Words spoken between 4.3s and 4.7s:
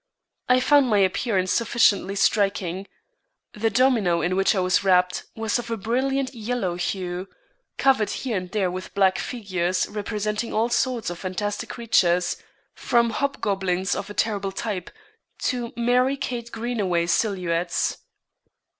which I